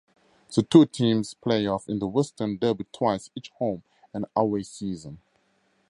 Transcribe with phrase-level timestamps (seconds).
[0.55, 5.19] The two teams play off in the Western Derby twice each home-and-away season.